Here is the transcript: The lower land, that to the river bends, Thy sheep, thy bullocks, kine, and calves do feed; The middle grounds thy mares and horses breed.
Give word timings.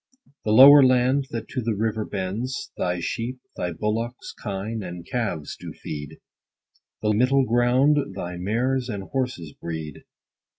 The 0.45 0.51
lower 0.51 0.81
land, 0.83 1.27
that 1.29 1.47
to 1.49 1.61
the 1.61 1.75
river 1.75 2.05
bends, 2.05 2.71
Thy 2.75 2.99
sheep, 2.99 3.37
thy 3.55 3.71
bullocks, 3.71 4.33
kine, 4.33 4.81
and 4.81 5.05
calves 5.05 5.55
do 5.55 5.73
feed; 5.73 6.17
The 7.03 7.13
middle 7.13 7.45
grounds 7.45 7.99
thy 8.15 8.37
mares 8.37 8.89
and 8.89 9.03
horses 9.03 9.51
breed. 9.53 10.01